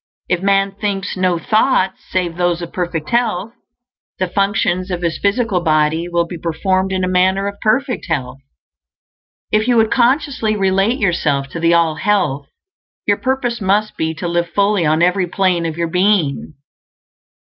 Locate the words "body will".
5.61-6.25